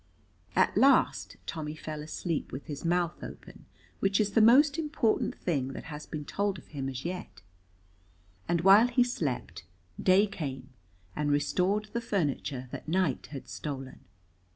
At 0.55 0.75
last 0.75 1.37
Tommy 1.45 1.75
fell 1.75 2.01
asleep 2.01 2.51
with 2.51 2.65
his 2.65 2.83
mouth 2.83 3.23
open, 3.23 3.65
which 3.99 4.19
is 4.19 4.31
the 4.31 4.41
most 4.41 4.79
important 4.79 5.35
thing 5.35 5.73
that 5.73 5.83
has 5.93 6.07
been 6.07 6.25
told 6.25 6.57
of 6.57 6.69
him 6.69 6.89
as 6.89 7.05
yet, 7.05 7.43
and 8.47 8.61
while 8.61 8.87
he 8.87 9.03
slept 9.03 9.63
day 10.01 10.25
came 10.25 10.69
and 11.15 11.29
restored 11.29 11.89
the 11.93 12.01
furniture 12.01 12.67
that 12.71 12.87
night 12.87 13.27
had 13.27 13.47
stolen. 13.47 13.99